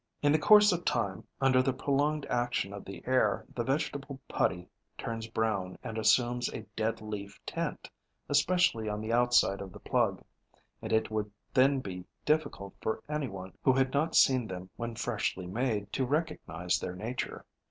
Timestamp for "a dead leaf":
6.49-7.39